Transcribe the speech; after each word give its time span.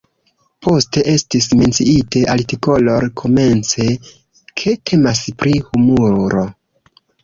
Poste 0.67 1.03
estis 1.11 1.47
menciite 1.59 2.25
artikol-komence, 2.37 3.89
ke 4.59 4.77
temas 4.93 5.27
pri 5.41 5.59
humuro. 5.71 6.49